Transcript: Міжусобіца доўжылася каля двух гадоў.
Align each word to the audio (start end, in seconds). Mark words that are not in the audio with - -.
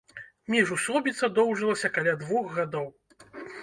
Міжусобіца 0.53 1.31
доўжылася 1.37 1.95
каля 2.01 2.19
двух 2.25 2.45
гадоў. 2.61 2.87